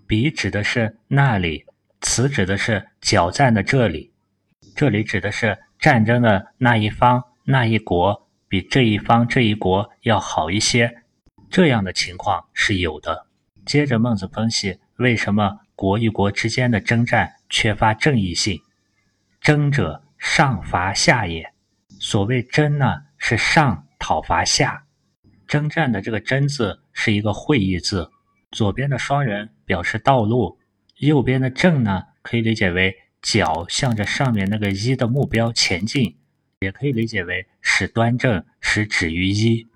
[0.06, 1.66] 彼指的是那里，
[2.02, 4.12] 此指的是角战的这里，
[4.76, 7.24] 这里指的是战争的那一方。
[7.46, 11.04] 那一国比这一方这一国要好一些，
[11.50, 13.28] 这样的情况是有的。
[13.66, 18.60] 接着孟子分析为什么国与国之间的征战缺乏正义性。
[19.40, 21.52] 争者上伐下也。
[22.00, 24.86] 所谓争呢，是上讨伐下。
[25.48, 28.10] 征战的这个征字是一个会意字，
[28.52, 30.58] 左边的双人表示道路，
[30.98, 36.18] 右边的正呢可以理解为脚向着上面那个一的目标前进。
[36.62, 39.68] 也可以理解为使端正，使止于一。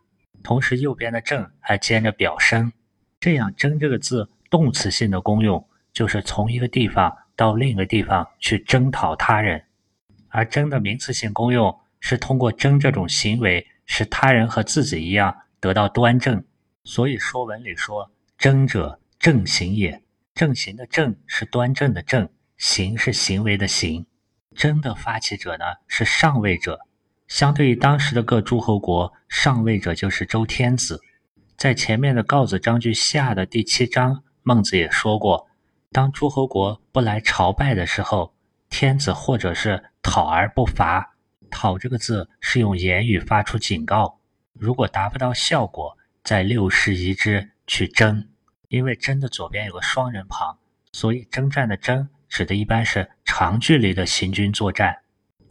[0.43, 2.71] 同时，右边的正还兼着表声，
[3.19, 9.63] 这样“争”这个字动词性的功用就是从一个地方到另一个地方去征讨他人，
[10.29, 16.43] 而“争”的名词性功用是通过争这种行为使他人和自己一样得到端正。
[16.83, 20.03] 所以，《说文》里说：“争者，正行也。”
[20.35, 24.05] 正行的“正”是端正的“正”，行是行为的“行”。
[24.55, 26.79] 争的发起者呢是上位者，
[27.27, 31.01] 相对于当时的各诸侯国，上位者就是周天子。
[31.57, 35.47] 在前面的《告子章句下》的第七章，孟子也说过，
[35.91, 38.33] 当诸侯国不来朝拜的时候，
[38.69, 41.15] 天子或者是讨而不伐。
[41.51, 44.19] 讨这个字是用言语发出警告，
[44.53, 48.27] 如果达不到效果，再六世移之去争。
[48.67, 50.57] 因为争的左边有个双人旁，
[50.91, 52.09] 所以征战的征。
[52.27, 54.97] 指的一般是长距离的行军作战，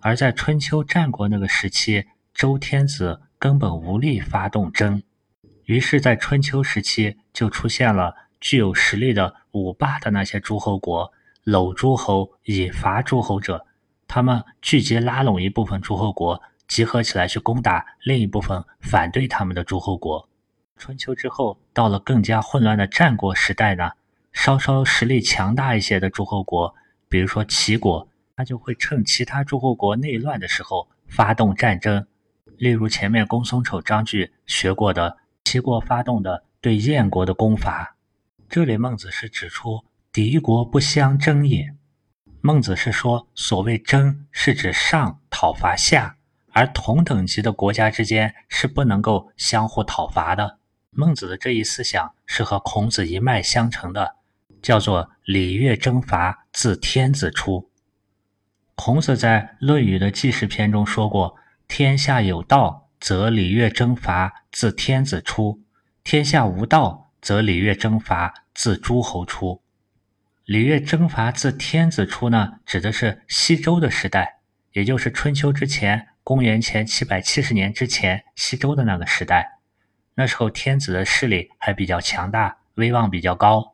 [0.00, 5.02] 而在春秋战国那个时期，周天子根本无力发动征，
[5.64, 11.12] 于是，在春秋时期就出现了具有实力的五霸的那些诸侯国，
[11.44, 13.66] 搂诸侯以伐诸侯者，
[14.06, 20.28] 他们聚集拉拢一部分诸侯国，集合起来去攻打另一部分反对他们的诸侯国。
[20.76, 23.92] 春秋之后，到了更加混乱的战国时代呢？
[24.34, 26.74] 稍稍实力强大一些的诸侯国，
[27.08, 32.06] 比如说齐国，他就会趁其他诸侯国内乱的时候发动战争。
[32.58, 37.96] 例如前面公孙丑章句学过的，齐国发动的对燕国的攻伐。
[38.48, 41.74] 这里孟子是指出敌国不相争也。
[42.40, 46.16] 孟子是说，所谓争是指上讨伐下，
[46.52, 50.58] 而同等级的国家之间是不能够相互讨伐的。
[50.90, 54.16] 孟子的这一思想是和孔子一脉相承的。
[54.64, 57.70] 叫做礼乐征伐自天子出。
[58.74, 61.36] 孔子在《论语》的记事篇中说过
[61.68, 65.60] ：“天下有道，则礼乐征伐自天子出；
[66.02, 69.62] 天下无道，则礼乐征伐自诸侯出。”
[70.46, 74.38] 礼乐征伐自天子出呢，指的是西周的时代，
[74.72, 79.58] 也就是春秋之前，公元前七百七十年之前，西周的那个时代。
[80.14, 83.73] 那时候天子的势力还比较强大，威望比较高。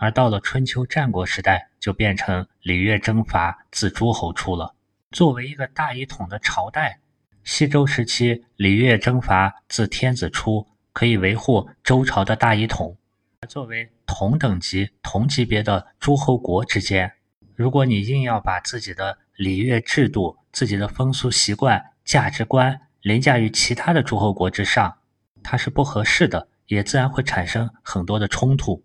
[0.00, 4.74] 而到了春秋战国时代，就变成礼乐征伐自诸侯出了。
[5.10, 7.00] 作为一个大一统的朝代，
[7.44, 12.96] 西周时期礼乐征伐自天子出，可以维护周朝的大一统。
[13.42, 17.12] 而作为同等级、同级别的诸侯国之间，
[17.54, 24.96] 如果你硬要把自己的礼乐制度、自己的风俗习惯、价值观凌驾于其他的诸侯国之上，
[25.42, 28.82] 它是不合适的，也自然会产生很多的冲突。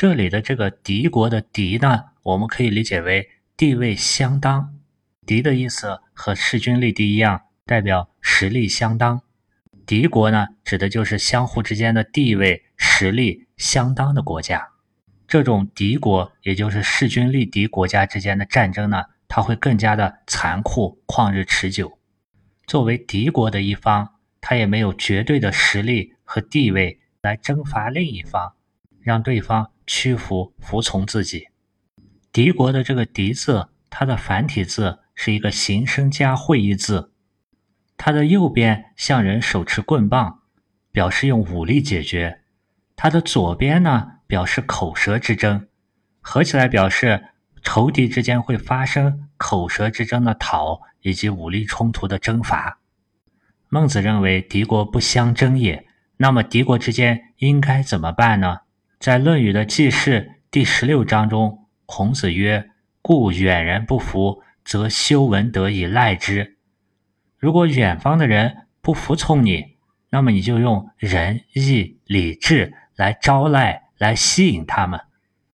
[0.00, 4.78] 这里的这个敌国的敌呢，我们可以理解为地位相当。
[5.26, 9.20] 敌的意思和势均力敌一样，代表实力相当。
[9.84, 14.70] 敌国呢，指的就是相互之间的地位实力相当的国家。
[15.28, 21.98] 这种敌国，也就是势均力敌国家之间的战争呢，它会更加的残酷、旷日持久。
[22.66, 28.54] 作为敌国的一方，他也没有绝对的实力和地位来征伐另一方，
[29.02, 29.70] 让对方。
[29.92, 31.48] 屈服、服从自己。
[32.30, 37.12] 敌国的这个“敌”字，它的繁体字是一个形声加会意字。
[37.96, 40.42] 它的右边像人手持棍棒，
[40.92, 42.38] 表示用武力解决；
[42.94, 45.66] 它的左边呢，表示口舌之争，
[46.20, 47.24] 合起来表示
[47.60, 52.78] 仇敌之间会发生口舌之争的讨，以及武力冲突的征伐。
[53.68, 55.84] 孟子认为敌国不相争也，
[56.18, 58.58] 那么敌国之间应该怎么办呢？
[59.00, 62.68] 在《论语》的记事第十六章中，孔子曰
[63.00, 66.58] ：“故远人不服，则修文德以赖之。
[67.38, 69.78] 如果远方的人不服从你，
[70.10, 75.00] 那么你就用仁义礼智来招赖，来吸引他们，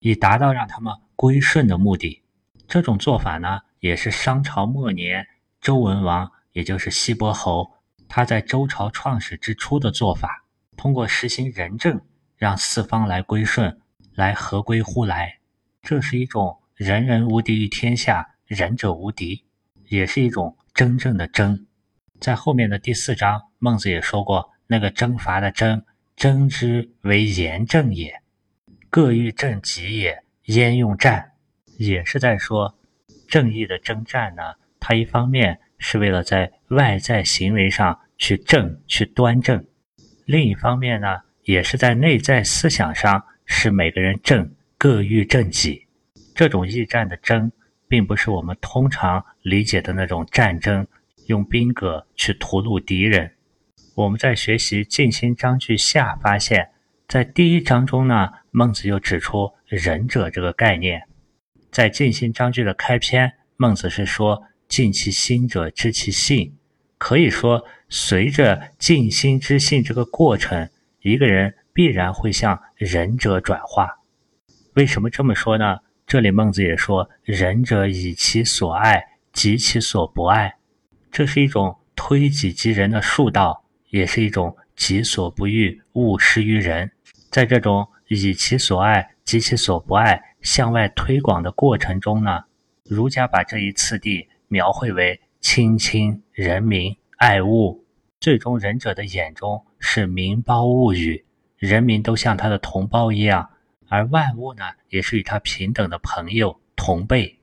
[0.00, 2.24] 以达到让他们归顺的目的。
[2.66, 5.24] 这种做法呢，也是商朝末年
[5.60, 7.70] 周文王，也就是西伯侯，
[8.08, 10.44] 他在周朝创始之初的做法。
[10.76, 12.00] 通过实行仁政，
[12.36, 13.80] 让四方来归顺，
[14.14, 15.38] 来合归乎来。
[15.82, 19.44] 这是一种人人无敌于天下，仁者无敌，
[19.88, 21.66] 也是一种真正的争。
[22.20, 25.84] 在后面的第四章，孟子也说过，那个征伐的征，
[26.16, 28.22] 征之为严正也，
[28.90, 31.32] 各欲正己也，焉用战？
[31.78, 32.78] 也是在说
[33.28, 34.42] 正义的征战呢。
[34.80, 39.60] 它一方面是为了在外在行为上去正、去端正；
[40.24, 45.86] 另一方面呢，也是在内在思想上使每个人正，各欲正己。
[46.34, 47.52] 这种驿战的争，
[47.86, 50.84] 并不是我们通常理解的那种战争，
[51.26, 53.30] 用兵戈去屠戮敌人。
[53.94, 56.70] 我们在学习《静心章句下》发现，
[57.06, 61.04] 在第一章中呢，孟子又指出仁者这个概念。
[61.70, 66.56] 在静心章句的开篇，孟子是说：“尽其心者，知其性。”
[66.98, 70.68] 可以说，随着静心知性这个过程，
[71.06, 73.88] 一个人必然会向仁者转化。
[74.74, 75.78] 为什么这么说呢？
[76.04, 80.56] 这里孟子也说：“仁者以其所爱及其所不爱。”
[81.12, 86.90] 这是一种推己及人的术道，也是一种己所不欲，勿施于人。
[87.30, 90.20] 在这种以其所爱及其所不爱。
[90.42, 92.42] 向外推广的过程中呢，
[92.82, 97.84] 儒家把这一次第描绘为亲亲人民爱物，
[98.26, 101.24] 最终忍者的眼中是民胞物与，
[101.58, 103.50] 人民都像他的同胞一样，
[103.86, 107.38] 而万物呢也是与他平等的朋友同辈，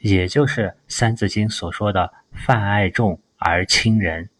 [0.00, 4.30] 也就是《三字经》所说的泛爱众而亲仁。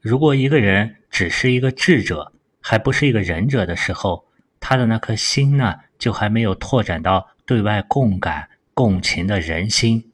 [0.00, 4.24] 如果一个人只是一个智者，还不是一个仁者的时候，
[4.58, 7.28] 他的那颗心呢就还没有拓展到。
[7.44, 10.10] 对外共感、共情的人心，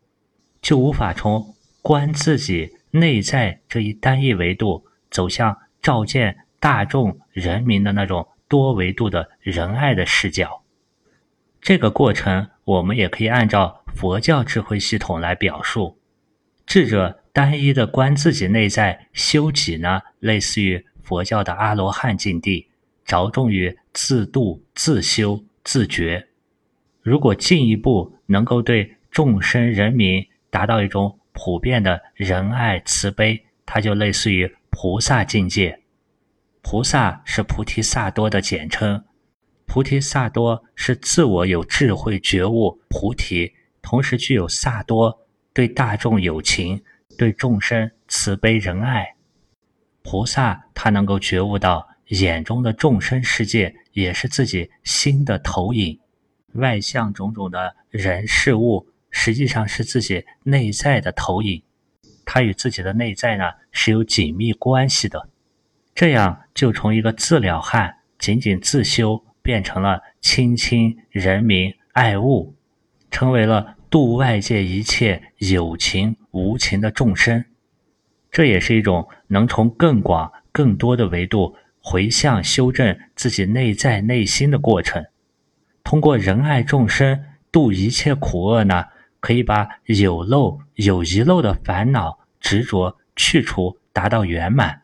[0.61, 4.85] 就无法从观自己内在这一单一维度，
[5.15, 10.65] 走向照见大众人民的那种多维度的仁爱的视角。
[11.61, 15.97] 这个过程，我们也可以按照佛教智慧系统来表述：
[16.67, 22.69] 智者单一的观自己内在修己呢，类似于佛教的阿罗汉境地，
[23.05, 26.27] 着重于自度、自修、自觉。
[27.03, 35.83] 如果进一步能够对众生人民达到一种普遍的仁爱慈悲，它就类似于菩萨境界。
[36.61, 39.05] 菩萨是菩提萨多的简称，
[39.67, 46.83] 菩提萨多是自我有智慧觉悟，菩提同时具有萨多，对大众有情，
[47.17, 49.15] 对众生慈悲仁爱。
[50.03, 55.99] 菩萨他能够觉悟到眼中的众生世界也是自己心的投影。
[56.55, 61.63] 外向种种的人事物，实际上是自己内在的投影，
[62.25, 65.29] 它与自己的内在呢是有紧密关系的。
[65.95, 72.55] 这样就从一个自了汉，仅仅自修，变成了亲亲人民爱物，
[73.11, 77.45] 成为了度外界一切有情无情的众生。
[78.33, 85.05] 这也是一种能从更广、更多的维度回向修正自己内在内心的过程。
[85.85, 88.87] 通过仁爱众生，度一切苦厄呢，
[89.25, 94.83] 可以把有漏、有遗漏的烦恼执着去除，达到圆满。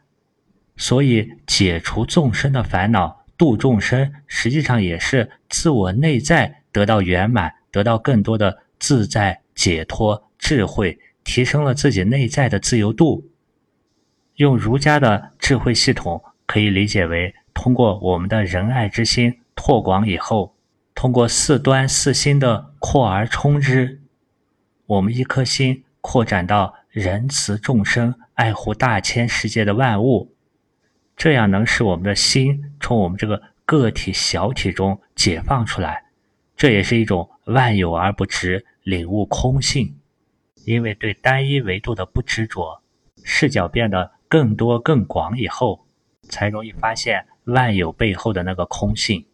[0.79, 13.29] 所以，解除众生的烦恼，度众生，实际上也是自我内在得到圆满，得到更多的自在、解脱、智慧，提升了自己内在的自由度。
[14.37, 20.57] 用儒家的智慧系统，可以理解为通过我们的仁爱之心拓广以后。
[20.95, 24.00] 通过四端四心的扩而充之，
[24.91, 30.35] 我们一颗心扩展到仁慈众生、爱护大千世界的万物，
[31.17, 36.07] 这样能使我们的心从我们这个个体小体中解放出来。
[36.57, 39.97] 这也是一种万有而不执，领悟空性。
[40.65, 42.83] 因为对单一维度的不执着，
[43.23, 45.87] 视角变得更多更广以后，
[46.29, 49.25] 才容易发现万有背后的那个空性。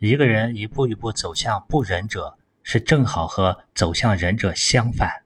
[0.00, 5.22] 一个人一步一步走向不仁者，是正好和走向仁者相反。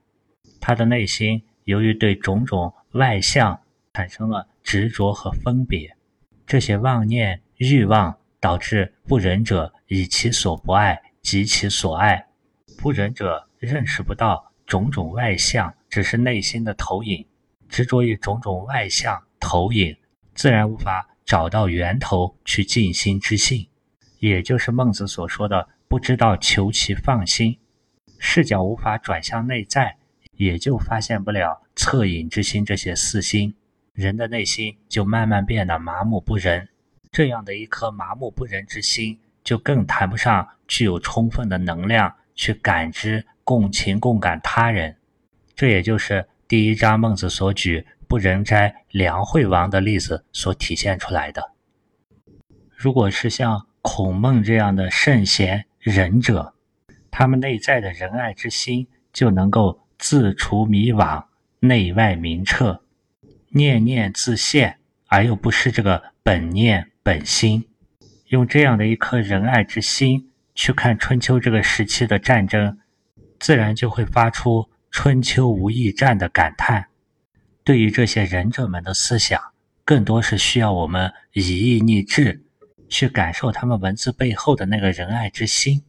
[0.61, 3.59] 他的内心由于对种种外相
[3.93, 5.95] 产生了执着和分别，
[6.45, 12.27] 这些妄念欲望导致不仁者以其所不爱及其所爱。
[12.77, 17.25] 不仁者认识不到种种外相，只是内心的投影，
[17.67, 19.97] 执着于种种外相投影，
[20.33, 23.67] 自然无法找到源头去静心之性，
[24.19, 27.57] 也就是孟子所说的不知道求其放心，
[28.19, 29.97] 视角无法转向内在，
[30.33, 33.55] 也就发现不了恻隐之心这些四心，
[33.93, 36.69] 人的内心就慢慢变得麻木不仁。
[37.11, 44.95] 这样的一颗麻木不仁之心，就更谈不上具有充分的能量去感知、共情、共感他人。
[45.55, 51.51] 这也就是第一章孟子所举“不仁斋梁惠王”的例子所体现出来的。
[52.75, 56.53] 如果是像孔孟这样的圣贤仁者，
[57.11, 61.25] 他们内在的仁爱之心就能够自除迷惘，
[61.59, 62.81] 内外明澈，
[63.49, 64.77] 念念自现，
[65.07, 66.85] 而又不失这个本念。
[67.01, 67.65] 本心，
[68.27, 72.77] 用这样的一颗仁爱之心去看春秋这个时期的战争，
[73.39, 76.85] 自然就会发出“春秋无义战”的感叹。
[77.63, 79.41] 对于这些仁者们的思想，
[79.83, 82.43] 更多是需要我们以义逆志，
[82.89, 85.83] 去感受他们文字背后的那个仁爱之心。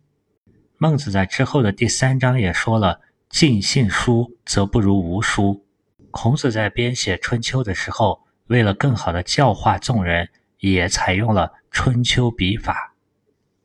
[0.79, 5.65] 孟子在之后的第三章也说了：“尽信书，则不如无书。”
[6.13, 10.29] 孔子在编写《春秋》的时候，为了更好的教化众人。
[10.61, 12.93] 也采用了春秋笔法，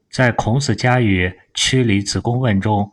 [0.09, 2.89] 在孔子家语曲离子贡问中，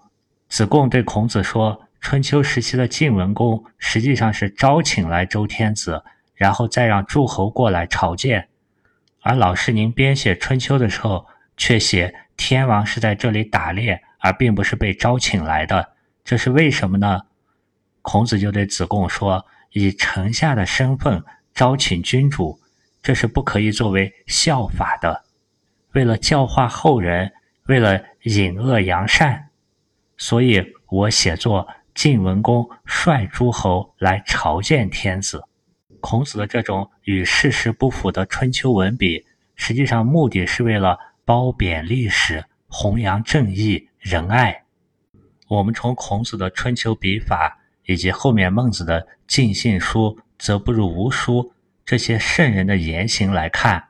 [0.48, 6.02] 子贡对孔子说：“春秋时期的晋文公实际上是招请来周天子，
[6.34, 8.42] 然后再让诸侯过来朝见；
[9.22, 15.92] 而老师您编写春秋的时候，却写天王是在这里打猎，而并不是被招请来的，
[16.24, 17.22] 这是为什么呢？”
[18.02, 21.22] 孔子就对子贡说：“以臣下的身份
[21.54, 22.60] 招请君主。”
[23.02, 25.24] 这是不可以作为效法的。
[25.92, 27.32] 为了教化后人，
[27.66, 29.48] 为了引恶扬善，
[30.16, 35.42] 所以我写作晋文公率诸侯来朝见天子。
[36.02, 39.24] 孔子的这种与事实不符的春秋文笔，
[39.54, 44.64] 实际上目的是为了褒贬历史、弘扬正义、仁爱。
[45.48, 51.54] 我们从孔子的春秋笔法，以及后面孟子的“尽信书，则不如无书”。
[51.86, 53.84] 这些圣人的言行来看，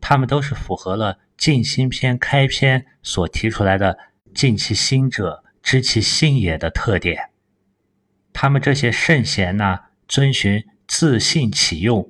[0.00, 3.98] 他们都是符合了《静心篇》开篇所提出来的
[4.34, 7.30] “尽其心者，知其心也”的特点。
[8.32, 10.64] 他们这些圣贤呢，遵循
[10.96, 12.08] 自信启用，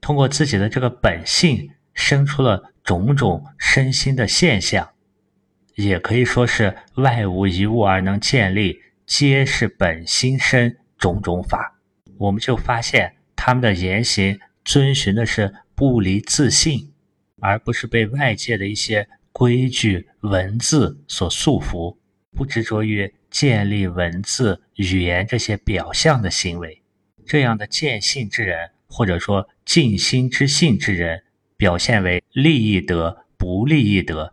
[0.00, 4.88] 通过自己的这个本性，生出了种种身心的现象，
[5.74, 11.78] 也可以说是外无一物而能建立，皆是本心生种种法。
[12.16, 13.14] 我们就发现。
[13.36, 16.94] 他们的言行遵循的是不离自信，
[17.40, 21.94] 而不是被外界的一些规矩文字所束缚，
[22.34, 26.80] 不执着于建立文字语言这些表象的行为。
[27.26, 31.22] 这样的见性之人，或者说尽心之性之人，
[31.56, 34.32] 表现为利益德不利益德，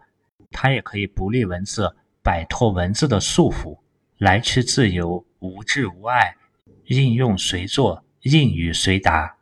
[0.51, 3.79] 他也可以不立文字，摆脱文字的束缚，
[4.17, 6.35] 来去自由，无智无爱，
[6.85, 8.03] 应用随作。
[8.23, 9.35] 应语随答，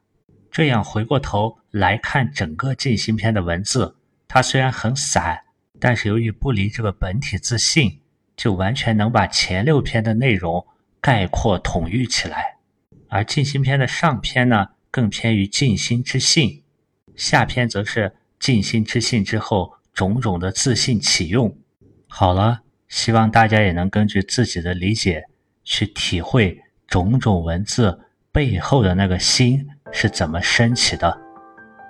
[0.50, 3.94] 这样回过头来看整个静心篇的文字，
[4.26, 5.38] 它虽然很散，
[5.82, 8.00] 但是由于不离这个本体自信，
[8.38, 10.66] 就完全能把前六篇的内容
[11.02, 12.59] 概括统御起来。
[13.10, 16.64] 而静心篇的上篇呢，更偏于静心之性，
[17.16, 21.58] 下篇则是静心之性之后种种的自信启用。
[22.08, 25.26] 好了，希望大家也能根据自己的理解
[25.64, 28.00] 去体会种种文字。
[28.32, 31.20] 背后的那个心是怎么升起的？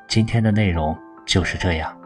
[0.07, 0.97] 今天的内容
[1.27, 1.98] 就是这样。